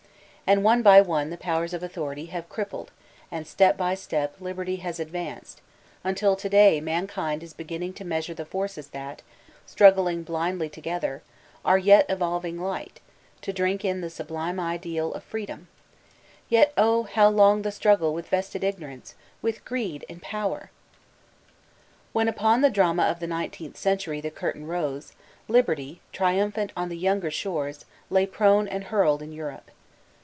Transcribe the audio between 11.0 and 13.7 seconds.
ClEYRE together, are yet evolving light, to